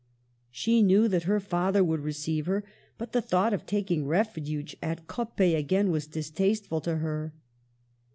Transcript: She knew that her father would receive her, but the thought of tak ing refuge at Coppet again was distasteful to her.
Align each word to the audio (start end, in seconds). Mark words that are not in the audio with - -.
She 0.49 0.81
knew 0.81 1.07
that 1.09 1.25
her 1.29 1.39
father 1.39 1.83
would 1.83 1.99
receive 1.99 2.47
her, 2.47 2.63
but 2.97 3.11
the 3.11 3.21
thought 3.21 3.53
of 3.53 3.67
tak 3.67 3.91
ing 3.91 4.07
refuge 4.07 4.75
at 4.81 5.05
Coppet 5.05 5.55
again 5.55 5.91
was 5.91 6.07
distasteful 6.07 6.81
to 6.81 6.95
her. 6.97 7.35